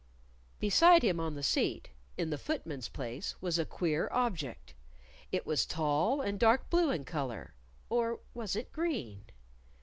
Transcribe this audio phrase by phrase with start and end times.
[0.59, 4.73] Beside him on the seat, in the foot man's place, was a queer object.
[5.31, 7.53] It was tall, and dark blue in color.
[7.87, 9.25] (Or was it green?)